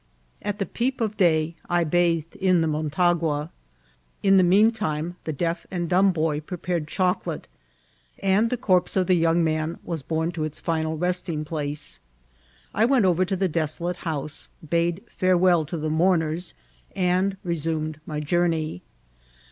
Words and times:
At 0.41 0.73
peep 0.73 0.99
of 0.99 1.15
day 1.15 1.53
I 1.69 1.83
bathed 1.83 2.35
in 2.37 2.61
the 2.61 2.67
Motagoa. 2.67 3.51
In 4.23 4.37
the 4.37 4.43
mean 4.43 4.71
time 4.71 5.15
the 5.25 5.31
d^ 5.31 5.55
and 5.69 5.87
dumb 5.87 6.11
boy 6.11 6.39
prepared 6.39 6.87
chocolate^ 6.87 7.43
and 8.17 8.49
the 8.49 8.57
corpse 8.57 8.95
of 8.95 9.05
the 9.05 9.13
young 9.13 9.43
man 9.43 9.77
was 9.83 10.01
borne 10.01 10.31
to 10.31 10.43
its 10.43 10.59
final 10.59 10.97
resting 10.97 11.45
place. 11.45 11.99
I 12.73 12.83
went 12.83 13.05
over 13.05 13.23
to 13.25 13.35
the 13.35 13.47
desolate 13.47 13.97
house^ 13.97 14.47
bade 14.67 15.03
farewell 15.15 15.65
to 15.65 15.77
the 15.77 15.91
mourners, 15.91 16.55
and 16.95 17.37
resumed 17.43 17.99
my 18.07 18.21
journey. 18.21 18.81